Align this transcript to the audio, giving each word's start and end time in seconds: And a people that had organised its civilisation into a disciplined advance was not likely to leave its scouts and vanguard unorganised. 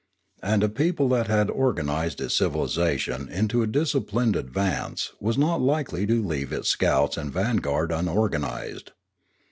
And 0.41 0.63
a 0.63 0.67
people 0.67 1.07
that 1.09 1.27
had 1.27 1.51
organised 1.51 2.21
its 2.21 2.33
civilisation 2.35 3.29
into 3.29 3.61
a 3.61 3.67
disciplined 3.67 4.35
advance 4.35 5.11
was 5.19 5.37
not 5.37 5.61
likely 5.61 6.07
to 6.07 6.25
leave 6.25 6.51
its 6.51 6.69
scouts 6.69 7.17
and 7.17 7.31
vanguard 7.31 7.91
unorganised. 7.91 8.93